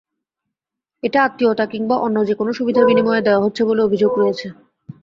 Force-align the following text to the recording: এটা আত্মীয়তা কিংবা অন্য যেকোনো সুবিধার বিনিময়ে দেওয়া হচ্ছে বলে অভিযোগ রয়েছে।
এটা 1.03 1.19
আত্মীয়তা 1.23 1.65
কিংবা 1.65 1.95
অন্য 1.97 2.17
যেকোনো 2.27 2.51
সুবিধার 2.53 2.87
বিনিময়ে 2.87 3.25
দেওয়া 3.25 3.43
হচ্ছে 3.45 3.61
বলে 3.65 3.81
অভিযোগ 3.83 4.11
রয়েছে। 4.17 4.47